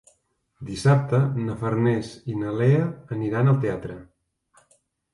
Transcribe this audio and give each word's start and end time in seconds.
Dissabte 0.69 1.19
na 1.43 1.59
Farners 1.61 2.11
i 2.33 2.39
na 2.41 2.57
Lea 2.65 2.91
aniran 3.19 3.55
al 3.55 3.63
teatre. 3.67 4.03